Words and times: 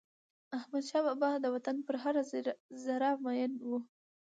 احمدشاه 0.57 1.03
بابا 1.07 1.29
د 1.39 1.45
وطن 1.55 1.77
پر 1.87 1.95
هره 2.03 2.23
ذره 2.85 3.09
میین 3.23 3.53
و. 3.69 3.71